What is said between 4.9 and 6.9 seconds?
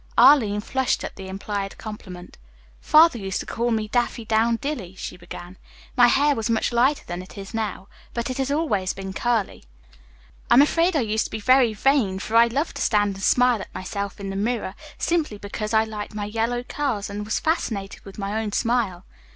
she began. "My hair was much